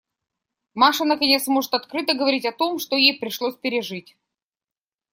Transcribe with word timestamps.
Маша, 0.73 1.05
наконец, 1.05 1.45
может 1.45 1.75
открыто 1.75 2.15
говорить 2.15 2.47
о 2.47 2.51
том, 2.51 2.79
что 2.79 2.95
ей 2.95 3.19
пришлось 3.19 3.55
пережить. 3.55 4.17